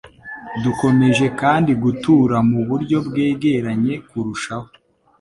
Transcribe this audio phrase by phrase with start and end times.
[0.63, 4.67] Dukomeje kandi gutura mu buryo bwegeranye kurushaho.